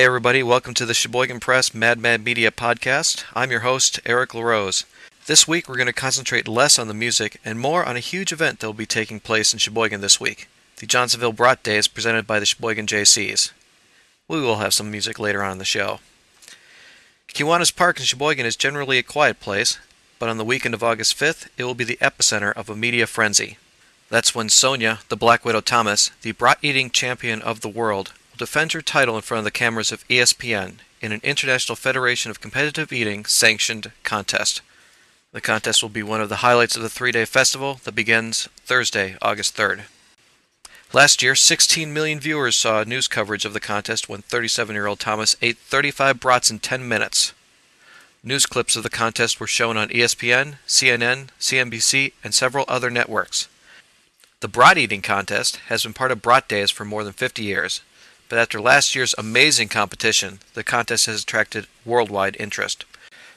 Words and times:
everybody. 0.00 0.42
Welcome 0.42 0.72
to 0.74 0.86
the 0.86 0.94
Sheboygan 0.94 1.38
Press 1.38 1.74
Mad 1.74 1.98
Mad 1.98 2.24
Media 2.24 2.50
podcast. 2.50 3.24
I'm 3.34 3.50
your 3.50 3.60
host, 3.60 4.00
Eric 4.06 4.32
LaRose. 4.32 4.86
This 5.26 5.46
week, 5.46 5.68
we're 5.68 5.76
going 5.76 5.86
to 5.86 5.92
concentrate 5.92 6.48
less 6.48 6.78
on 6.78 6.88
the 6.88 6.94
music 6.94 7.38
and 7.44 7.60
more 7.60 7.84
on 7.84 7.94
a 7.94 8.00
huge 8.00 8.32
event 8.32 8.60
that 8.60 8.66
will 8.66 8.72
be 8.72 8.86
taking 8.86 9.20
place 9.20 9.52
in 9.52 9.58
Sheboygan 9.58 10.00
this 10.00 10.18
week 10.18 10.48
the 10.78 10.86
Johnsonville 10.86 11.34
Brat 11.34 11.62
Days 11.62 11.88
presented 11.88 12.26
by 12.26 12.40
the 12.40 12.46
Sheboygan 12.46 12.86
Jaycees. 12.86 13.52
We 14.28 14.40
will 14.40 14.56
have 14.56 14.72
some 14.72 14.90
music 14.90 15.18
later 15.18 15.42
on 15.42 15.52
in 15.52 15.58
the 15.58 15.64
show. 15.66 16.00
Kiwanis 17.28 17.76
Park 17.76 17.98
in 17.98 18.06
Sheboygan 18.06 18.46
is 18.46 18.56
generally 18.56 18.96
a 18.96 19.02
quiet 19.02 19.40
place, 19.40 19.78
but 20.18 20.30
on 20.30 20.38
the 20.38 20.44
weekend 20.44 20.72
of 20.72 20.82
August 20.82 21.18
5th, 21.18 21.48
it 21.58 21.64
will 21.64 21.74
be 21.74 21.84
the 21.84 21.98
epicenter 22.00 22.54
of 22.54 22.70
a 22.70 22.74
media 22.74 23.06
frenzy. 23.06 23.58
That's 24.08 24.34
when 24.34 24.48
Sonya, 24.48 25.00
the 25.10 25.16
Black 25.16 25.44
Widow 25.44 25.60
Thomas, 25.60 26.10
the 26.22 26.32
brat 26.32 26.58
eating 26.62 26.88
champion 26.88 27.42
of 27.42 27.60
the 27.60 27.68
world, 27.68 28.14
will 28.42 28.46
defend 28.46 28.72
her 28.72 28.82
title 28.82 29.14
in 29.14 29.22
front 29.22 29.38
of 29.38 29.44
the 29.44 29.52
cameras 29.52 29.92
of 29.92 30.06
ESPN 30.08 30.78
in 31.00 31.12
an 31.12 31.20
International 31.22 31.76
Federation 31.76 32.28
of 32.28 32.40
Competitive 32.40 32.92
Eating 32.92 33.24
sanctioned 33.24 33.92
contest. 34.02 34.62
The 35.30 35.40
contest 35.40 35.80
will 35.80 35.90
be 35.90 36.02
one 36.02 36.20
of 36.20 36.28
the 36.28 36.42
highlights 36.42 36.74
of 36.74 36.82
the 36.82 36.88
three 36.88 37.12
day 37.12 37.24
festival 37.24 37.78
that 37.84 37.94
begins 37.94 38.48
Thursday, 38.64 39.16
August 39.22 39.56
3rd. 39.56 39.82
Last 40.92 41.22
year, 41.22 41.36
16 41.36 41.94
million 41.94 42.18
viewers 42.18 42.56
saw 42.56 42.82
news 42.82 43.06
coverage 43.06 43.44
of 43.44 43.52
the 43.52 43.60
contest 43.60 44.08
when 44.08 44.22
37 44.22 44.74
year 44.74 44.88
old 44.88 44.98
Thomas 44.98 45.36
ate 45.40 45.58
35 45.58 46.18
brats 46.18 46.50
in 46.50 46.58
10 46.58 46.88
minutes. 46.88 47.34
News 48.24 48.44
clips 48.44 48.74
of 48.74 48.82
the 48.82 48.90
contest 48.90 49.38
were 49.38 49.46
shown 49.46 49.76
on 49.76 49.88
ESPN, 49.90 50.56
CNN, 50.66 51.28
CNBC, 51.38 52.14
and 52.24 52.34
several 52.34 52.64
other 52.66 52.90
networks. 52.90 53.46
The 54.40 54.48
brat 54.48 54.78
eating 54.78 55.00
contest 55.00 55.58
has 55.68 55.84
been 55.84 55.92
part 55.94 56.10
of 56.10 56.22
Brat 56.22 56.48
Days 56.48 56.72
for 56.72 56.84
more 56.84 57.04
than 57.04 57.12
50 57.12 57.44
years, 57.44 57.80
but 58.32 58.38
after 58.38 58.62
last 58.62 58.94
year's 58.94 59.14
amazing 59.18 59.68
competition, 59.68 60.38
the 60.54 60.64
contest 60.64 61.04
has 61.04 61.22
attracted 61.22 61.66
worldwide 61.84 62.34
interest. 62.40 62.86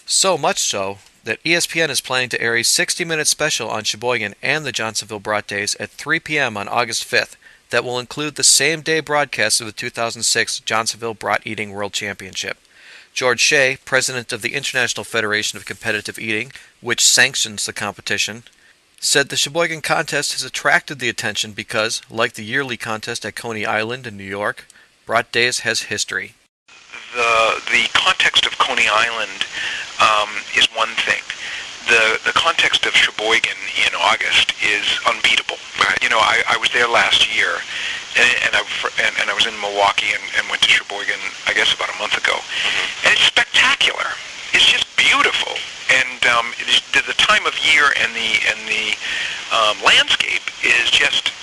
So 0.06 0.38
much 0.38 0.60
so 0.60 1.00
that 1.26 1.44
ESPN 1.44 1.90
is 1.90 2.00
planning 2.00 2.30
to 2.30 2.42
air 2.42 2.56
a 2.56 2.64
60 2.64 3.04
minute 3.04 3.28
special 3.28 3.70
on 3.70 3.84
Sheboygan 3.84 4.36
and 4.42 4.66
the 4.66 4.72
Johnsonville 4.72 5.20
Brat 5.20 5.48
Days 5.48 5.76
at 5.82 5.90
3 5.90 6.22
p.m. 6.22 6.56
on 6.56 6.70
August 6.70 7.04
5th 7.04 7.36
that 7.72 7.84
will 7.84 8.00
include 8.00 8.36
the 8.36 8.44
same 8.46 8.80
day 8.80 9.02
broadcast 9.02 9.60
of 9.60 9.68
the 9.68 9.74
2006 9.74 10.62
Johnsonville 10.62 11.14
Brat 11.14 11.42
Eating 11.46 11.74
World 11.74 11.92
Championship. 11.92 12.58
George 13.14 13.42
Shea, 13.42 13.78
president 13.84 14.32
of 14.32 14.42
the 14.42 14.54
International 14.54 15.04
Federation 15.04 15.58
of 15.58 15.66
Competitive 15.66 16.18
Eating, 16.18 16.54
which 16.80 17.06
sanctions 17.06 17.66
the 17.66 17.74
competition, 17.74 18.44
said 19.02 19.28
the 19.28 19.36
Sheboygan 19.36 19.82
contest 19.82 20.32
has 20.32 20.46
attracted 20.46 21.00
the 21.00 21.10
attention 21.10 21.52
because, 21.52 22.02
like 22.10 22.36
the 22.36 22.46
yearly 22.46 22.78
contest 22.78 23.26
at 23.26 23.36
Coney 23.36 23.66
Island 23.66 24.08
in 24.08 24.16
New 24.16 24.24
York, 24.24 24.68
Brat 25.06 25.32
Days 25.32 25.60
has 25.60 25.84
history. 25.84 26.34
The, 27.14 27.62
the 27.72 27.88
context 27.94 28.46
of 28.46 28.58
Coney 28.58 28.88
Island 28.92 29.46
um, 30.02 30.30
is 30.58 30.66
one 30.76 30.90
thing 31.06 31.22
the 31.88 32.20
the 32.26 32.34
context 32.34 32.86
of 32.86 32.94
Sheboygan 32.96 33.58
in 33.86 33.94
August 33.96 34.54
is 34.62 34.86
unbeatable. 35.06 35.58
Right. 35.80 35.98
You 36.02 36.10
know, 36.10 36.18
I, 36.18 36.42
I 36.50 36.58
was 36.58 36.70
there 36.74 36.88
last 36.88 37.30
year, 37.30 37.62
and, 38.18 38.32
and 38.46 38.52
I 38.56 38.62
and, 39.02 39.14
and 39.22 39.30
I 39.30 39.34
was 39.34 39.46
in 39.46 39.54
Milwaukee 39.62 40.10
and, 40.14 40.24
and 40.38 40.50
went 40.50 40.62
to 40.64 40.70
Sheboygan, 40.70 41.20
I 41.48 41.54
guess 41.54 41.74
about 41.74 41.94
a 41.94 41.98
month 42.02 42.18
ago, 42.18 42.34
mm-hmm. 42.34 43.06
and 43.06 43.14
it's 43.14 43.30
spectacular. 43.30 44.10
It's 44.54 44.66
just 44.66 44.90
beautiful, 44.98 45.54
and 45.94 46.20
um, 46.26 46.54
the, 46.94 47.06
the 47.06 47.18
time 47.22 47.46
of 47.46 47.54
year 47.62 47.94
and 48.02 48.10
the 48.18 48.32
and 48.50 48.60
the 48.66 48.98
um, 49.54 49.78
landscape 49.86 50.46
is 50.66 50.90
just 50.90 51.35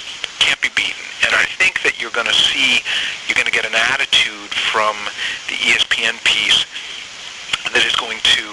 can't 0.42 0.58
be 0.58 0.74
beaten. 0.74 1.06
And 1.22 1.30
I 1.38 1.46
think 1.62 1.86
that 1.86 2.02
you're 2.02 2.10
going 2.10 2.26
to 2.26 2.34
see, 2.34 2.82
you're 3.30 3.38
going 3.38 3.46
to 3.46 3.54
get 3.54 3.62
an 3.62 3.78
attitude 3.78 4.50
from 4.50 4.98
the 5.46 5.54
ESPN 5.54 6.18
piece 6.26 6.66
that 7.70 7.86
is 7.86 7.94
going 7.94 8.18
to 8.18 8.44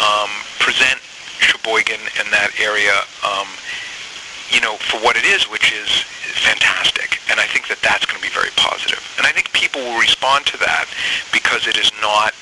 um, 0.00 0.32
present 0.56 0.96
Sheboygan 1.36 2.00
and 2.16 2.32
that 2.32 2.56
area, 2.56 2.96
um, 3.20 3.44
you 4.48 4.64
know, 4.64 4.80
for 4.88 5.04
what 5.04 5.20
it 5.20 5.28
is, 5.28 5.44
which 5.52 5.68
is 5.68 6.00
fantastic. 6.40 7.20
And 7.28 7.36
I 7.36 7.44
think 7.44 7.68
that 7.68 7.84
that's 7.84 8.08
going 8.08 8.16
to 8.16 8.24
be 8.24 8.32
very 8.32 8.50
positive. 8.56 9.04
And 9.20 9.28
I 9.28 9.36
think 9.36 9.52
people 9.52 9.84
will 9.84 10.00
respond 10.00 10.48
to 10.48 10.56
that 10.64 10.88
because 11.28 11.68
it 11.68 11.76
is 11.76 11.92
not, 12.00 12.32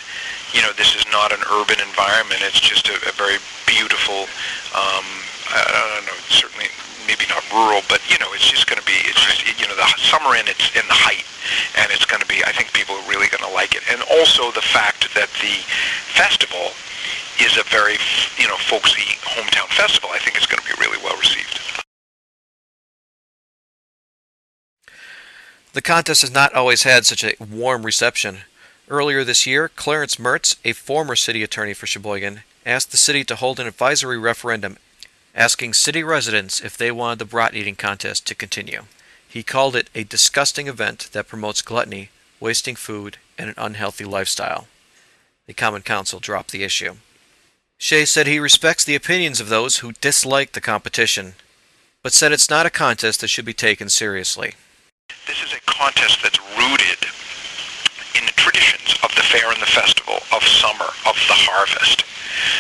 you 0.55 0.63
know, 0.63 0.71
this 0.79 0.95
is 0.95 1.03
not 1.11 1.35
an 1.35 1.43
urban 1.51 1.83
environment. 1.83 2.39
It's 2.47 2.63
just 2.63 2.87
a, 2.87 2.95
a 3.11 3.13
very 3.19 3.43
beautiful, 3.67 4.31
um, 4.79 5.07
I 5.51 5.99
don't 5.99 6.07
know, 6.07 6.19
certainly 6.31 6.71
maybe 7.11 7.27
not 7.27 7.43
rural, 7.51 7.83
but 7.91 7.99
you 8.07 8.15
know, 8.23 8.31
it's 8.31 8.47
just 8.47 8.71
going 8.71 8.79
to 8.79 8.87
be, 8.87 8.95
it's 9.11 9.19
just, 9.19 9.43
you 9.59 9.67
know, 9.67 9.75
the 9.75 9.87
summer 9.99 10.39
in 10.39 10.47
it's 10.47 10.71
in 10.79 10.87
the 10.87 10.95
height, 10.95 11.27
and 11.75 11.91
it's 11.91 12.07
going 12.07 12.23
to 12.23 12.31
be. 12.31 12.39
I 12.47 12.55
think 12.55 12.71
people 12.71 12.95
are 12.95 13.09
really 13.11 13.27
going 13.27 13.43
to 13.43 13.51
like 13.51 13.75
it, 13.75 13.83
and 13.91 13.99
also 14.15 14.55
the 14.55 14.63
fact 14.63 15.11
that 15.19 15.27
the 15.43 15.59
festival 16.15 16.71
is 17.43 17.59
a 17.59 17.67
very, 17.67 17.99
you 18.39 18.47
know, 18.47 18.55
folksy 18.71 19.19
hometown 19.27 19.67
festival. 19.75 20.11
I 20.15 20.23
think 20.23 20.39
it's 20.39 20.47
going 20.47 20.63
to 20.63 20.69
be 20.71 20.79
really 20.79 21.03
well 21.03 21.19
received. 21.19 21.59
The 25.73 25.83
contest 25.83 26.23
has 26.23 26.31
not 26.33 26.55
always 26.55 26.85
had 26.85 27.07
such 27.07 27.25
a 27.25 27.35
warm 27.43 27.83
reception. 27.83 28.47
Earlier 28.89 29.23
this 29.23 29.47
year, 29.47 29.69
Clarence 29.69 30.17
Mertz, 30.17 30.57
a 30.65 30.73
former 30.73 31.15
city 31.15 31.43
attorney 31.43 31.75
for 31.75 31.87
Sheboygan, 31.87 32.43
asked 32.67 32.91
the 32.91 32.97
city 32.97 33.25
to 33.25 33.37
hold 33.37 33.59
an 33.59 33.69
advisory 33.69 34.19
referendum 34.19 34.79
asking 35.35 35.75
city 35.75 36.03
residents 36.03 36.61
if 36.61 36.77
they 36.77 36.91
wanted 36.91 37.19
the 37.21 37.25
brat 37.25 37.55
eating 37.55 37.77
contest 37.77 38.27
to 38.27 38.35
continue. 38.35 38.85
He 39.29 39.43
called 39.43 39.77
it 39.77 39.91
a 39.95 40.05
disgusting 40.05 40.67
event 40.67 41.09
that 41.13 41.29
promotes 41.29 41.63
gluttony, 41.63 42.11
wasting 42.41 42.75
food, 42.75 43.19
and 43.39 43.49
an 43.49 43.55
unhealthy 43.57 44.05
lifestyle. 44.05 44.67
The 45.47 45.55
Common 45.55 45.83
Council 45.83 46.21
dropped 46.21 46.53
the 46.53 46.65
issue. 46.65 46.95
Shea 47.79 48.05
said 48.05 48.27
he 48.27 48.39
respects 48.39 48.85
the 48.85 48.95
opinions 48.95 49.41
of 49.41 49.49
those 49.49 49.79
who 49.79 49.93
dislike 50.01 50.53
the 50.53 50.61
competition, 50.61 51.35
but 52.03 52.13
said 52.13 52.33
it's 52.33 52.51
not 52.51 52.67
a 52.67 52.71
contest 52.71 53.21
that 53.21 53.29
should 53.29 53.45
be 53.45 53.55
taken 53.55 53.89
seriously. 53.89 54.55
This 55.27 55.43
is 55.43 55.53
a 55.53 55.61
contest 55.67 56.23
that's 56.23 56.39
rooted 56.59 57.09
in 58.19 58.27
the 58.27 58.33
traditions 58.37 58.95
of 59.03 59.15
the 59.15 59.23
fair 59.23 59.51
and 59.51 59.63
the 59.63 59.67
festival, 59.67 60.19
of 60.33 60.43
summer, 60.43 60.91
of 61.07 61.17
the 61.27 61.39
harvest. 61.47 62.05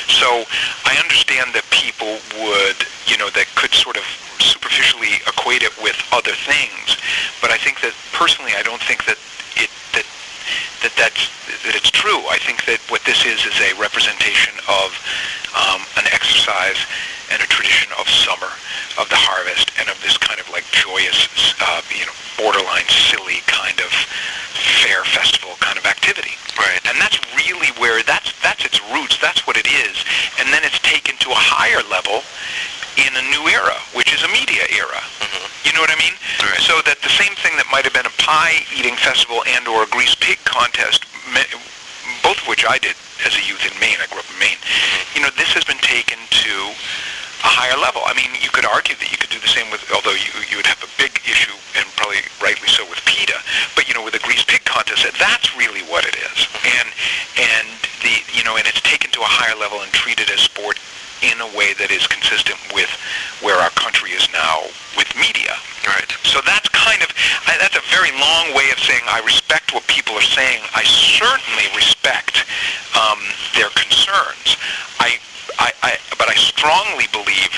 So 0.09 0.44
I 0.84 0.97
understand 0.98 1.54
that 1.54 1.69
people 2.00 2.16
would, 2.41 2.77
you 3.06 3.19
know, 3.19 3.28
that 3.31 3.47
could 3.56 3.72
sort 3.75 3.97
of 3.97 4.05
superficially 4.41 5.21
equate 5.28 5.62
it 5.62 5.72
with 5.83 5.97
other 6.12 6.33
things, 6.33 6.97
but 7.44 7.50
I 7.50 7.59
think 7.59 7.81
that 7.84 7.93
personally 8.16 8.53
I 8.56 8.62
don't 8.62 8.81
think 8.81 9.05
that 9.05 9.21
it 9.61 9.69
that 9.93 10.09
that 10.81 10.93
that's 10.97 11.28
that 11.65 11.77
it's 11.77 11.91
true. 11.93 12.25
I 12.33 12.41
think 12.41 12.65
that 12.65 12.81
what 12.89 13.05
this 13.05 13.27
is 13.28 13.44
is 13.44 13.56
a 13.60 13.77
representation 13.77 14.56
of 14.65 14.97
um, 15.53 15.84
an 16.00 16.09
exercise 16.09 16.81
and 17.28 17.43
a 17.44 17.49
tradition 17.53 17.93
of 18.00 18.09
summer, 18.09 18.49
of 18.97 19.12
the 19.12 19.21
harvest, 19.21 19.69
and 19.77 19.93
of 19.93 20.00
this 20.00 20.16
kind 20.16 20.41
of 20.41 20.49
like 20.49 20.65
joyous, 20.72 21.28
uh, 21.60 21.84
you 21.93 22.09
know, 22.09 22.16
borderline 22.41 22.89
silly 22.89 23.44
kind 23.44 23.77
of 23.84 23.93
fair 24.81 25.05
festival 25.05 25.53
kind 25.60 25.77
of 25.77 25.84
activity. 25.84 26.33
Right. 26.56 26.81
And 26.89 26.97
that's 27.00 27.21
really 27.37 27.69
where 27.77 28.03
that's 28.03 28.33
that's 28.41 28.65
its 28.65 28.80
roots. 28.92 29.21
That's 29.21 29.47
what 29.47 29.57
it 29.57 29.69
is. 29.69 30.04
And 30.41 30.53
then 30.53 30.65
it's 30.65 30.78
taken 30.80 31.16
to 31.24 31.28
a 31.30 31.41
higher 31.71 31.87
level 31.87 32.27
in 32.99 33.15
a 33.15 33.25
new 33.31 33.47
era, 33.47 33.78
which 33.95 34.11
is 34.11 34.27
a 34.27 34.31
media 34.34 34.67
era. 34.75 34.99
Mm-hmm. 35.22 35.47
You 35.63 35.72
know 35.72 35.81
what 35.87 35.95
I 35.95 35.99
mean? 36.03 36.15
Right. 36.43 36.59
So 36.59 36.83
that 36.83 36.99
the 37.07 37.13
same 37.15 37.31
thing 37.39 37.55
that 37.63 37.71
might 37.71 37.87
have 37.87 37.95
been 37.95 38.11
a 38.11 38.17
pie 38.19 38.67
eating 38.75 38.99
festival 38.99 39.47
and 39.47 39.63
or 39.71 39.87
a 39.87 39.91
grease 39.95 40.19
pig 40.19 40.43
contest, 40.43 41.07
both 42.27 42.43
of 42.43 42.47
which 42.51 42.67
I 42.67 42.83
did 42.83 42.99
as 43.22 43.39
a 43.39 43.43
youth 43.47 43.63
in 43.63 43.75
Maine. 43.78 44.03
I 44.03 44.11
grew 44.11 44.19
up 44.19 44.27
in 44.34 44.39
Maine. 44.43 44.59
Mm-hmm. 44.59 45.15
You 45.15 45.21
know, 45.22 45.31
this 45.39 45.55
has 45.55 45.63
been 45.63 45.78
taken 45.78 46.19
to 46.19 46.55
a 47.47 47.51
higher 47.55 47.78
level. 47.78 48.03
I 48.03 48.19
mean, 48.19 48.34
you 48.43 48.51
could 48.51 48.67
argue 48.67 48.99
that 48.99 49.09
you 49.15 49.17
could 49.17 49.31
do 49.31 49.39
the 49.39 49.49
same 49.49 49.71
with, 49.71 49.87
although 49.95 50.17
you 50.19 50.34
you 50.51 50.59
would 50.59 50.67
have 50.67 50.83
a 50.83 50.91
big 50.99 51.15
issue 51.22 51.55
and 51.78 51.87
probably 51.95 52.27
rightly 52.43 52.67
so 52.67 52.83
with 52.91 52.99
PETA. 53.07 53.39
But 53.78 53.87
you 53.87 53.95
know, 53.95 54.03
with 54.03 54.19
a 54.19 54.22
grease 54.27 54.43
pig 54.43 54.67
contest, 54.67 55.07
that's 55.22 55.55
really 55.55 55.87
what 55.87 56.03
it 56.03 56.19
is. 56.19 56.51
Mm-hmm. 56.51 56.75
And 56.75 56.89
and 57.39 57.67
the 58.03 58.15
you 58.34 58.43
know, 58.43 58.59
and 58.59 58.67
it's 58.67 58.83
taken 58.83 59.15
to 59.15 59.22
a 59.22 59.31
higher 59.31 59.55
level 59.55 59.78
and 59.87 59.93
treated 59.95 60.27
as 60.34 60.49
in 61.22 61.41
a 61.41 61.51
way 61.57 61.72
that 61.77 61.91
is 61.91 62.07
consistent 62.07 62.59
with 62.72 62.91
where 63.43 63.57
our 63.61 63.71
country 63.77 64.11
is 64.13 64.28
now 64.33 64.65
with 64.97 65.09
media. 65.17 65.55
Right. 65.87 66.11
So 66.28 66.41
that's 66.45 66.69
kind 66.71 67.01
of 67.01 67.09
I, 67.49 67.57
that's 67.57 67.77
a 67.77 67.84
very 67.89 68.13
long 68.21 68.53
way 68.53 68.69
of 68.71 68.78
saying 68.78 69.01
I 69.09 69.21
respect 69.25 69.72
what 69.72 69.87
people 69.87 70.15
are 70.15 70.31
saying. 70.37 70.61
I 70.77 70.84
certainly 70.84 71.67
respect 71.72 72.45
um, 72.93 73.19
their 73.57 73.71
concerns. 73.72 74.61
I, 75.01 75.17
I, 75.59 75.72
I, 75.83 75.93
but 76.19 76.28
I 76.28 76.37
strongly 76.37 77.09
believe 77.13 77.53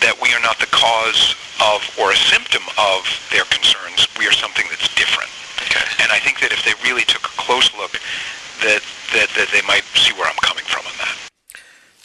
that 0.00 0.16
we 0.22 0.32
are 0.32 0.40
not 0.40 0.58
the 0.58 0.70
cause 0.70 1.34
of 1.60 1.82
or 1.98 2.12
a 2.12 2.16
symptom 2.16 2.62
of 2.78 3.04
their 3.30 3.44
concerns. 3.50 4.06
We 4.16 4.26
are 4.26 4.32
something 4.36 4.64
that's 4.70 4.88
different. 4.94 5.30
Okay. 5.68 5.84
And 6.02 6.12
I 6.12 6.18
think 6.18 6.40
that 6.40 6.54
if 6.54 6.62
they 6.64 6.74
really 6.86 7.04
took 7.04 7.24
a 7.26 7.34
close 7.36 7.68
look, 7.76 7.92
that, 8.62 8.82
that, 9.12 9.28
that 9.36 9.48
they 9.52 9.62
might 9.66 9.84
see 9.94 10.14
where 10.14 10.26
I'm 10.26 10.38
coming 10.40 10.48
from 10.48 10.48
on 10.48 10.56
that. 10.56 10.57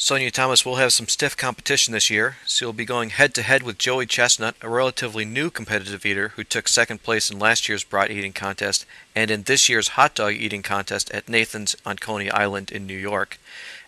Sonya 0.04 0.32
Thomas 0.32 0.66
will 0.66 0.76
have 0.76 0.92
some 0.92 1.08
stiff 1.08 1.38
competition 1.38 1.94
this 1.94 2.10
year. 2.10 2.36
She 2.46 2.66
will 2.66 2.74
be 2.74 2.84
going 2.84 3.12
head 3.12 3.34
to 3.36 3.42
head 3.42 3.64
with 3.64 3.78
Joey 3.78 4.06
Chestnut, 4.06 4.58
a 4.62 4.68
relatively 4.68 5.24
new 5.24 5.50
competitive 5.50 6.06
eater 6.06 6.34
who 6.36 6.44
took 6.44 6.68
second 6.68 7.04
place 7.04 7.32
in 7.32 7.40
last 7.40 7.70
year's 7.70 7.86
brat 7.86 8.12
eating 8.12 8.34
contest 8.34 8.86
and 9.16 9.32
in 9.32 9.44
this 9.44 9.70
year's 9.70 9.96
hot 9.96 10.14
dog 10.14 10.34
eating 10.34 10.62
contest 10.62 11.10
at 11.12 11.30
Nathan's 11.30 11.78
on 11.86 12.00
Coney 12.00 12.30
Island 12.32 12.70
in 12.70 12.86
New 12.86 12.98
York. 12.98 13.40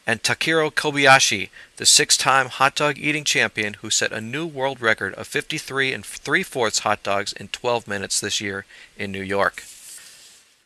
And 0.08 0.24
Takeru 0.24 0.72
Kobayashi, 0.72 1.50
the 1.76 1.86
six 1.86 2.16
time 2.16 2.48
hot 2.48 2.76
dog 2.76 2.98
eating 2.98 3.26
champion 3.26 3.74
who 3.74 3.90
set 3.90 4.14
a 4.14 4.22
new 4.22 4.46
world 4.46 4.80
record 4.80 5.14
of 5.16 5.28
53 5.28 5.92
and 5.92 6.06
3 6.06 6.44
fourths 6.44 6.80
hot 6.80 7.04
dogs 7.04 7.34
in 7.34 7.50
12 7.50 7.90
minutes 7.90 8.22
this 8.22 8.40
year 8.40 8.64
in 8.98 9.12
New 9.12 9.22
York. 9.22 9.64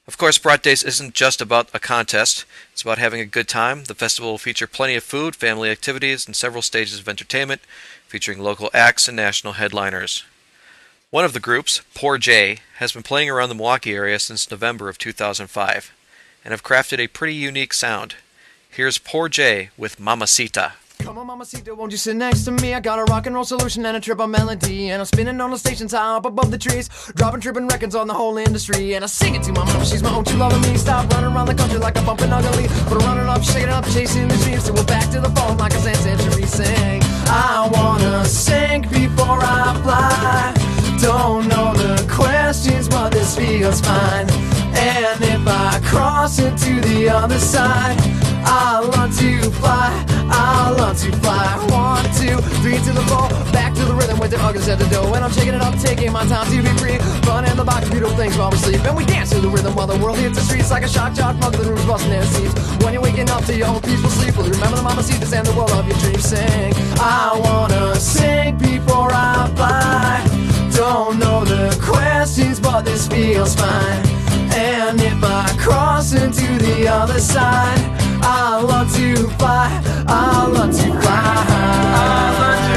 Of 0.09 0.17
course, 0.17 0.39
Brat 0.39 0.63
Days 0.63 0.81
isn't 0.81 1.13
just 1.13 1.39
about 1.39 1.69
a 1.71 1.79
contest. 1.79 2.43
It's 2.73 2.81
about 2.81 2.97
having 2.97 3.21
a 3.21 3.27
good 3.27 3.47
time. 3.47 3.83
The 3.83 3.93
festival 3.93 4.31
will 4.31 4.37
feature 4.39 4.65
plenty 4.65 4.95
of 4.95 5.03
food, 5.03 5.35
family 5.35 5.69
activities, 5.69 6.25
and 6.25 6.35
several 6.35 6.63
stages 6.63 6.99
of 6.99 7.07
entertainment, 7.07 7.61
featuring 8.07 8.39
local 8.39 8.71
acts 8.73 9.07
and 9.07 9.15
national 9.15 9.53
headliners. 9.53 10.23
One 11.11 11.25
of 11.25 11.33
the 11.33 11.39
groups, 11.39 11.81
Poor 11.93 12.17
Jay, 12.17 12.57
has 12.77 12.91
been 12.91 13.03
playing 13.03 13.29
around 13.29 13.49
the 13.49 13.55
Milwaukee 13.55 13.93
area 13.93 14.17
since 14.17 14.49
November 14.49 14.89
of 14.89 14.97
2005, 14.97 15.93
and 16.43 16.51
have 16.53 16.63
crafted 16.63 16.97
a 16.97 17.05
pretty 17.05 17.35
unique 17.35 17.75
sound. 17.75 18.15
Here's 18.67 18.97
Poor 18.97 19.29
Jay 19.29 19.69
with 19.77 19.99
Mamacita. 19.99 20.73
Come 20.99 21.17
on, 21.17 21.27
mama, 21.27 21.37
mamacita, 21.37 21.73
won't 21.73 21.91
you 21.91 21.97
sit 21.97 22.15
next 22.17 22.43
to 22.43 22.51
me? 22.51 22.73
I 22.73 22.81
got 22.81 22.99
a 22.99 23.03
rock 23.05 23.25
and 23.25 23.33
roll 23.33 23.45
solution 23.45 23.85
and 23.85 23.95
a 23.95 23.99
triple 24.01 24.27
melody. 24.27 24.89
And 24.89 25.01
I'm 25.01 25.05
spinning 25.05 25.39
on 25.39 25.49
the 25.49 25.57
stations 25.57 25.93
high 25.93 26.17
up 26.17 26.25
above 26.25 26.51
the 26.51 26.57
trees. 26.57 26.89
Dropping 27.15 27.39
tripping 27.39 27.67
records 27.67 27.95
on 27.95 28.07
the 28.07 28.13
whole 28.13 28.37
industry. 28.37 28.93
And 28.95 29.03
I 29.03 29.07
sing 29.07 29.33
it 29.33 29.43
to 29.43 29.53
my 29.53 29.63
mama, 29.63 29.85
she's 29.85 30.03
my 30.03 30.13
own, 30.13 30.25
she 30.25 30.35
loving 30.35 30.61
me. 30.61 30.77
Stop 30.77 31.09
running 31.13 31.33
around 31.33 31.47
the 31.47 31.55
country 31.55 31.79
like 31.79 31.97
a 31.97 32.01
bumping 32.01 32.31
ugly. 32.31 32.67
But 32.89 33.01
running 33.05 33.27
up, 33.27 33.41
shaking 33.43 33.69
up, 33.69 33.85
chasing 33.85 34.27
the 34.27 34.35
dreams. 34.43 34.65
So 34.65 34.73
we're 34.73 34.83
back 34.83 35.09
to 35.11 35.21
the 35.21 35.29
phone 35.29 35.57
like 35.57 35.73
a 35.73 35.79
century 35.79 36.45
sing. 36.45 37.01
I 37.27 37.69
wanna 37.71 38.25
sink 38.25 38.89
before 38.89 39.39
I 39.41 39.79
fly. 39.81 40.53
Don't 41.01 41.47
know 41.47 41.73
the 41.73 42.05
questions, 42.11 42.89
but 42.89 43.11
this 43.11 43.37
feels 43.37 43.79
fine. 43.79 44.29
And 44.75 45.23
if 45.23 45.47
I 45.47 45.79
cross 45.85 46.39
into 46.39 46.81
the 46.81 47.09
other 47.09 47.39
side, 47.39 47.97
I 48.43 48.81
want 48.93 49.17
to 49.19 49.49
fly. 49.51 50.08
I 50.39 50.71
love 50.71 50.97
to 50.99 51.11
fly. 51.19 51.45
One, 51.67 52.03
two, 52.15 52.37
three 52.63 52.79
to 52.79 52.91
the 52.95 53.03
floor. 53.11 53.27
Back 53.51 53.73
to 53.75 53.83
the 53.83 53.93
rhythm 53.93 54.19
with 54.19 54.31
the 54.31 54.37
uggers 54.37 54.67
at 54.71 54.79
the 54.79 54.87
door. 54.87 55.13
And 55.15 55.23
I'm 55.25 55.31
shaking 55.31 55.53
it 55.53 55.61
up, 55.61 55.77
taking 55.79 56.11
my 56.11 56.25
time 56.25 56.47
to 56.47 56.63
be 56.63 56.73
free. 56.79 56.97
Fun 57.27 57.43
in 57.45 57.57
the 57.57 57.65
box, 57.65 57.89
beautiful 57.89 58.15
things 58.15 58.37
while 58.37 58.51
we 58.51 58.57
sleep. 58.57 58.81
And 58.85 58.95
we 58.95 59.05
dance 59.05 59.31
to 59.31 59.41
the 59.41 59.49
rhythm 59.49 59.75
while 59.75 59.87
the 59.87 59.97
world 59.97 60.17
hits 60.17 60.37
the 60.37 60.43
streets 60.43 60.71
like 60.71 60.83
a 60.83 60.87
shock 60.87 61.13
jock. 61.13 61.35
The 61.39 61.63
rooms 61.63 61.85
busting 61.85 62.11
their 62.11 62.23
seats. 62.23 62.53
When 62.83 62.93
you're 62.93 63.01
waking 63.01 63.29
up 63.29 63.43
to 63.45 63.55
your 63.55 63.67
own 63.67 63.81
peaceful 63.81 64.09
sleep, 64.11 64.37
will 64.37 64.45
you 64.45 64.53
remember 64.53 64.77
the 64.77 64.83
mama 64.83 65.03
seeds 65.03 65.33
and 65.33 65.45
the 65.45 65.53
world 65.53 65.71
of 65.71 65.85
your 65.87 65.97
dreams? 65.97 66.23
Sing. 66.23 66.73
I 66.99 67.35
wanna 67.43 67.95
sing 67.95 68.57
before 68.57 69.11
I 69.11 69.51
fly. 69.55 70.23
Don't 70.71 71.19
know 71.19 71.43
the 71.43 71.75
questions, 71.83 72.59
but 72.59 72.85
this 72.85 73.07
feels 73.07 73.55
fine. 73.55 74.01
And 74.55 75.01
if 75.01 75.21
I 75.21 75.53
cross 75.59 76.13
into 76.13 76.47
the 76.59 76.87
other 76.87 77.19
side, 77.19 77.98
I 78.21 78.63
want 78.63 78.89
to 78.95 79.15
fly, 79.37 79.81
I 80.07 80.51
want 80.53 80.73
to 80.73 81.01
fly. 81.01 82.68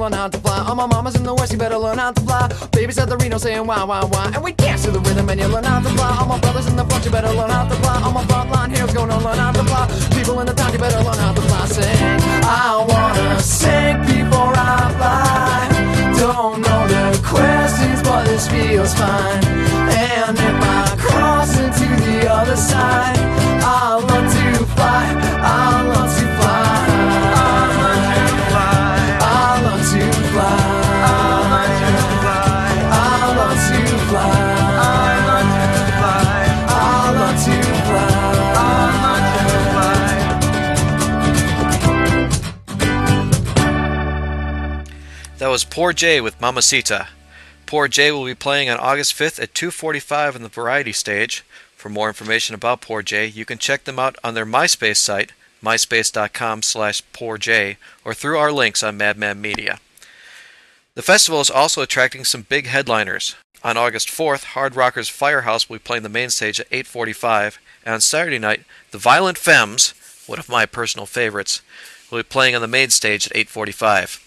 Learn 0.00 0.12
how 0.12 0.28
to 0.28 0.38
fly. 0.38 0.64
All 0.66 0.74
my 0.74 0.86
mamas 0.86 1.14
in 1.14 1.24
the 1.24 1.34
west, 1.34 1.52
you 1.52 1.58
better 1.58 1.76
learn 1.76 1.98
how 1.98 2.12
to 2.12 2.20
fly. 2.22 2.48
Babies 2.72 2.98
at 2.98 3.08
the 3.08 3.18
Reno 3.18 3.36
saying 3.36 3.66
why, 3.66 3.84
why, 3.84 4.02
why. 4.04 4.32
And 4.34 4.42
we 4.42 4.52
dance 4.52 4.84
to 4.84 4.90
the 4.90 5.00
rhythm 5.00 5.28
and 5.28 5.38
you 5.38 5.46
learn 5.46 5.64
how 5.64 5.80
to 5.80 5.90
fly. 5.90 6.16
All 6.18 6.26
my 6.26 6.40
brothers 6.40 6.66
in 6.66 6.76
the 6.76 6.84
front, 6.86 7.04
you 7.04 7.10
better 7.10 7.32
learn 7.32 7.50
how 7.50 7.68
to 7.68 7.76
fly. 7.76 8.00
All 8.02 8.12
my 8.12 8.24
frontline 8.24 8.74
heroes 8.74 8.94
gonna 8.94 9.18
learn 9.18 9.38
how 9.38 9.52
to 9.52 9.64
fly. 9.64 9.84
People 10.16 10.40
in 10.40 10.46
the 10.46 10.54
town, 10.54 10.72
you 10.72 10.78
better 10.78 11.02
learn 11.04 11.18
how 11.18 11.34
to 11.34 11.42
fly. 11.42 11.66
Sing, 11.66 12.20
I 12.44 12.84
wanna 12.88 13.40
sing 13.40 14.00
before 14.06 14.54
I 14.56 14.59
That 45.40 45.48
was 45.48 45.64
Poor 45.64 45.94
Jay 45.94 46.20
with 46.20 46.38
Mamacita. 46.38 47.08
Poor 47.64 47.88
Jay 47.88 48.12
will 48.12 48.26
be 48.26 48.34
playing 48.34 48.68
on 48.68 48.76
August 48.76 49.14
5th 49.14 49.40
at 49.40 49.54
2:45 49.54 50.36
on 50.36 50.42
the 50.42 50.50
Variety 50.50 50.92
Stage. 50.92 51.44
For 51.74 51.88
more 51.88 52.08
information 52.08 52.54
about 52.54 52.82
Poor 52.82 53.00
Jay, 53.00 53.24
you 53.24 53.46
can 53.46 53.56
check 53.56 53.84
them 53.84 53.98
out 53.98 54.16
on 54.22 54.34
their 54.34 54.44
MySpace 54.44 54.98
site, 54.98 55.32
myspace.com 55.64 56.60
slash 56.60 57.02
poorj, 57.14 57.78
or 58.04 58.12
through 58.12 58.36
our 58.36 58.52
links 58.52 58.82
on 58.82 58.98
Mad 58.98 59.16
Mad 59.16 59.38
Media. 59.38 59.80
The 60.94 61.00
festival 61.00 61.40
is 61.40 61.48
also 61.48 61.80
attracting 61.80 62.26
some 62.26 62.42
big 62.42 62.66
headliners. 62.66 63.34
On 63.64 63.78
August 63.78 64.10
4th, 64.10 64.52
Hard 64.52 64.76
Rockers 64.76 65.08
Firehouse 65.08 65.70
will 65.70 65.76
be 65.76 65.82
playing 65.88 66.02
the 66.02 66.10
main 66.10 66.28
stage 66.28 66.60
at 66.60 66.68
8:45, 66.70 67.58
and 67.82 67.94
on 67.94 68.02
Saturday 68.02 68.38
night, 68.38 68.64
the 68.90 68.98
Violent 68.98 69.38
Femmes, 69.38 69.94
one 70.26 70.38
of 70.38 70.50
my 70.50 70.66
personal 70.66 71.06
favorites, 71.06 71.62
will 72.10 72.18
be 72.18 72.24
playing 72.24 72.54
on 72.54 72.60
the 72.60 72.68
main 72.68 72.90
stage 72.90 73.24
at 73.26 73.34
8:45. 73.34 74.20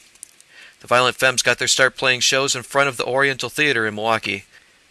The 0.84 0.88
Violent 0.88 1.16
Femmes 1.16 1.42
got 1.42 1.60
their 1.60 1.70
start 1.70 1.96
playing 1.96 2.20
shows 2.20 2.58
in 2.58 2.64
front 2.64 2.90
of 2.90 2.98
the 2.98 3.06
Oriental 3.06 3.48
Theater 3.48 3.88
in 3.88 3.96
Milwaukee, 3.96 4.44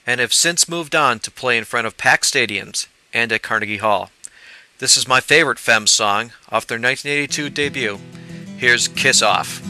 and 0.07 0.23
have 0.23 0.33
since 0.33 0.67
moved 0.67 0.95
on 0.95 1.19
to 1.19 1.31
play 1.31 1.59
in 1.59 1.65
front 1.65 1.87
of 1.87 1.99
packed 1.99 2.25
stadiums 2.25 2.87
and 3.13 3.31
at 3.31 3.43
Carnegie 3.43 3.77
Hall. 3.77 4.11
This 4.79 4.97
is 4.97 5.07
my 5.07 5.21
favorite 5.21 5.59
Femmes 5.59 5.91
song 5.91 6.33
off 6.49 6.67
their 6.67 6.79
1982 6.79 7.51
debut. 7.51 7.99
Here's 8.57 8.89
Kiss 8.89 9.21
Off. 9.21 9.61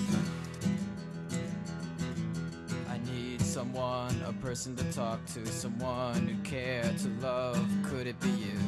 I 2.88 2.98
need 2.98 3.42
someone, 3.42 4.14
a 4.24 4.32
person 4.34 4.76
to 4.76 4.84
talk 4.92 5.26
to, 5.34 5.44
someone 5.46 6.28
who 6.28 6.40
to 6.98 7.08
love. 7.20 7.68
Could 7.90 8.06
it 8.06 8.20
be 8.20 8.30
you? 8.30 8.58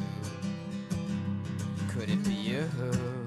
Could 1.87 2.09
it 2.09 2.21
be 2.25 2.33
you? 2.33 3.24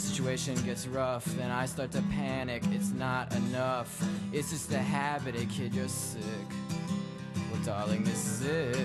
Situation 0.00 0.54
gets 0.64 0.86
rough 0.86 1.24
then 1.36 1.50
I 1.50 1.66
start 1.66 1.92
to 1.92 2.02
panic. 2.10 2.62
It's 2.72 2.90
not 2.90 3.34
enough. 3.36 4.02
It's 4.32 4.50
just 4.50 4.72
a 4.72 4.78
habit, 4.78 5.36
a 5.36 5.44
kid, 5.44 5.74
you're 5.74 5.88
sick. 5.88 6.22
Well, 7.52 7.62
darling, 7.64 8.04
this 8.04 8.40
is 8.40 8.46
it. 8.46 8.76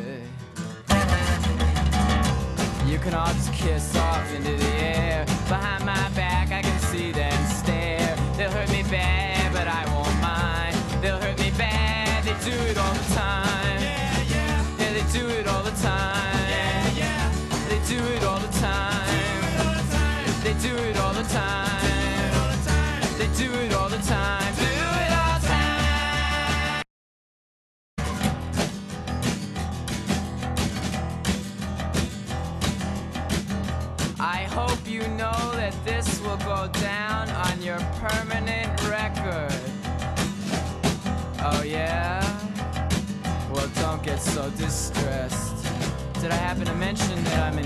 You 2.85 2.99
can 2.99 3.13
all 3.13 3.27
just 3.27 3.53
kiss 3.53 3.95
off 3.95 4.33
into 4.35 4.54
hope 34.55 34.87
you 34.87 35.01
know 35.09 35.51
that 35.51 35.75
this 35.83 36.21
will 36.21 36.37
go 36.37 36.69
down 36.79 37.29
on 37.29 37.61
your 37.61 37.77
permanent 37.99 38.71
record. 38.89 39.51
Oh, 41.43 41.61
yeah? 41.61 42.23
Well, 43.51 43.69
don't 43.75 44.01
get 44.01 44.21
so 44.21 44.49
distressed. 44.51 45.65
Did 46.21 46.31
I 46.31 46.35
happen 46.35 46.63
to 46.67 46.75
mention 46.75 47.21
that 47.25 47.53
I'm 47.53 47.59
in? 47.59 47.65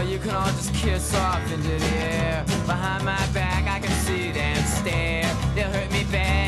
Or 0.00 0.02
you 0.02 0.18
can 0.18 0.30
all 0.30 0.46
just 0.46 0.72
kiss 0.72 1.14
off 1.14 1.52
into 1.52 1.68
the 1.78 1.96
air. 1.96 2.42
Behind 2.64 3.04
my 3.04 3.26
back, 3.34 3.68
I 3.68 3.80
can 3.80 3.92
see 4.06 4.32
them 4.32 4.56
stare. 4.64 5.30
They'll 5.54 5.68
hurt 5.68 5.92
me 5.92 6.04
bad, 6.10 6.39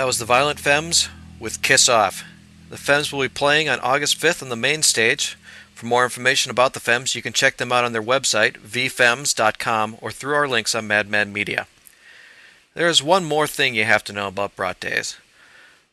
That 0.00 0.06
was 0.06 0.16
the 0.16 0.24
Violent 0.24 0.58
Femmes 0.58 1.10
with 1.38 1.60
Kiss 1.60 1.86
Off. 1.86 2.24
The 2.70 2.78
Femmes 2.78 3.12
will 3.12 3.20
be 3.20 3.28
playing 3.28 3.68
on 3.68 3.78
August 3.80 4.18
5th 4.18 4.42
on 4.42 4.48
the 4.48 4.56
main 4.56 4.82
stage. 4.82 5.36
For 5.74 5.84
more 5.84 6.04
information 6.04 6.50
about 6.50 6.72
the 6.72 6.80
Femmes, 6.80 7.14
you 7.14 7.20
can 7.20 7.34
check 7.34 7.58
them 7.58 7.70
out 7.70 7.84
on 7.84 7.92
their 7.92 8.02
website, 8.02 8.52
vfemmes.com, 8.60 9.98
or 10.00 10.10
through 10.10 10.32
our 10.32 10.48
links 10.48 10.74
on 10.74 10.86
Mad 10.86 11.10
Mad 11.10 11.30
Media. 11.30 11.66
There 12.72 12.88
is 12.88 13.02
one 13.02 13.26
more 13.26 13.46
thing 13.46 13.74
you 13.74 13.84
have 13.84 14.02
to 14.04 14.14
know 14.14 14.28
about 14.28 14.56
brat 14.56 14.80
days. 14.80 15.18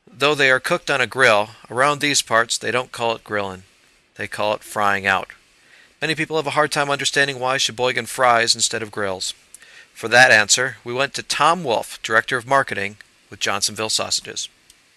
Though 0.09 0.35
they 0.35 0.49
are 0.51 0.61
cooked 0.61 0.89
on 0.89 1.01
a 1.01 1.05
grill, 1.05 1.49
around 1.69 1.99
these 1.99 2.21
parts 2.21 2.57
they 2.57 2.71
don't 2.71 2.93
call 2.93 3.13
it 3.13 3.25
grilling. 3.25 3.63
They 4.15 4.29
call 4.29 4.53
it 4.53 4.63
frying 4.63 5.05
out. 5.05 5.31
Many 6.01 6.15
people 6.15 6.37
have 6.37 6.47
a 6.47 6.51
hard 6.51 6.71
time 6.71 6.89
understanding 6.89 7.41
why 7.41 7.57
Sheboygan 7.57 8.05
fries 8.05 8.55
instead 8.55 8.81
of 8.81 8.89
grills. 8.89 9.33
For 9.93 10.07
that 10.07 10.31
answer, 10.31 10.77
we 10.85 10.93
went 10.93 11.13
to 11.15 11.23
Tom 11.23 11.65
Wolf, 11.65 12.01
Director 12.01 12.37
of 12.37 12.47
Marketing 12.47 12.95
with 13.29 13.39
Johnsonville 13.39 13.89
Sausages. 13.89 14.49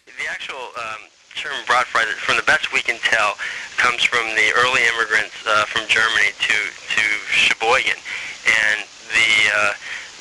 The 0.06 0.28
actual 0.30 0.74
um, 0.76 1.08
term 1.36 1.56
brat 1.66 1.86
fry, 1.86 2.04
from 2.18 2.36
the 2.36 2.42
best 2.42 2.72
we 2.72 2.82
can 2.82 2.98
tell, 2.98 3.36
comes 3.76 4.02
from 4.02 4.26
the 4.34 4.52
early 4.56 4.82
immigrants 4.94 5.34
uh, 5.46 5.64
from 5.64 5.86
Germany 5.88 6.32
to 6.38 6.56
to 6.96 7.04
Sheboygan, 7.30 7.96
and 8.46 8.78
the 9.14 9.32
uh, 9.54 9.72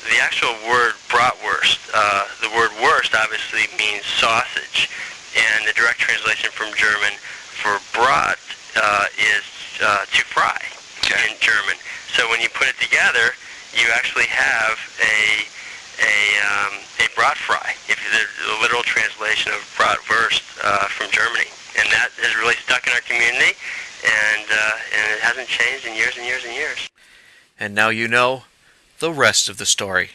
the 0.08 0.18
actual 0.22 0.54
word 0.68 0.94
bratwurst, 1.08 1.78
uh, 1.92 2.24
the 2.40 2.48
word 2.56 2.70
wurst 2.80 3.14
obviously 3.14 3.68
means 3.76 4.04
sausage, 4.06 4.88
and 5.36 5.68
the 5.68 5.72
direct 5.74 5.98
translation 5.98 6.50
from 6.50 6.72
German 6.74 7.12
for 7.60 7.76
brat 7.92 8.38
uh, 8.76 9.06
is 9.18 9.44
uh, 9.82 10.04
to 10.06 10.24
fry 10.24 10.56
in 11.10 11.34
German. 11.40 11.74
So 12.14 12.28
when 12.30 12.40
you 12.40 12.48
put 12.48 12.68
it 12.68 12.78
together, 12.78 13.34
you 13.74 13.90
actually 13.94 14.30
have 14.30 14.78
a 15.02 15.44
a 16.00 16.18
um, 16.42 16.74
a 16.98 17.06
brat 17.14 17.36
fry, 17.36 17.74
if 17.88 17.96
the, 17.96 18.24
the 18.50 18.56
literal 18.60 18.82
translation 18.82 19.52
of 19.52 19.60
bratwurst 19.76 20.42
uh, 20.64 20.88
from 20.88 21.10
Germany, 21.10 21.48
and 21.78 21.86
that 21.92 22.10
has 22.18 22.36
really 22.36 22.56
stuck 22.56 22.86
in 22.86 22.92
our 22.92 23.04
community, 23.04 23.56
and 24.04 24.46
uh, 24.50 24.96
and 24.96 25.12
it 25.12 25.20
hasn't 25.20 25.48
changed 25.48 25.86
in 25.86 25.94
years 25.94 26.16
and 26.16 26.26
years 26.26 26.44
and 26.44 26.54
years. 26.54 26.90
And 27.58 27.74
now 27.74 27.90
you 27.90 28.08
know 28.08 28.44
the 28.98 29.12
rest 29.12 29.48
of 29.48 29.58
the 29.58 29.66
story. 29.66 30.10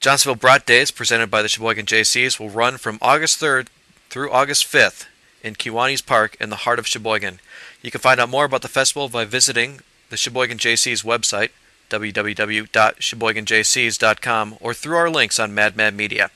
Johnsonville 0.00 0.36
Brat 0.36 0.66
Days, 0.66 0.90
presented 0.90 1.30
by 1.30 1.40
the 1.40 1.48
Sheboygan 1.48 1.86
Jaycees, 1.86 2.38
will 2.38 2.50
run 2.50 2.76
from 2.76 2.98
August 3.00 3.40
3rd 3.40 3.68
through 4.10 4.30
August 4.30 4.70
5th 4.70 5.06
in 5.42 5.54
Kiwanis 5.54 6.04
Park 6.04 6.36
in 6.38 6.50
the 6.50 6.56
heart 6.56 6.78
of 6.78 6.86
Sheboygan. 6.86 7.40
You 7.82 7.90
can 7.90 8.00
find 8.00 8.20
out 8.20 8.28
more 8.28 8.44
about 8.44 8.62
the 8.62 8.68
festival 8.68 9.08
by 9.08 9.24
visiting 9.24 9.80
the 10.10 10.16
Sheboygan 10.16 10.58
Jaycees 10.58 11.04
website, 11.04 11.50
www.sheboyganjcs.com, 11.90 14.56
or 14.60 14.74
through 14.74 14.96
our 14.96 15.10
links 15.10 15.38
on 15.38 15.54
Mad 15.54 15.76
Media. 15.96 16.30